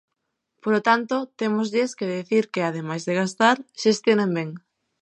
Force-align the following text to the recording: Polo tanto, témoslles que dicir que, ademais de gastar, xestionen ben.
Polo 0.63 0.79
tanto, 0.87 1.15
témoslles 1.41 1.91
que 1.97 2.11
dicir 2.17 2.43
que, 2.53 2.61
ademais 2.63 3.03
de 3.07 3.13
gastar, 3.21 3.55
xestionen 3.83 4.31
ben. 4.37 4.49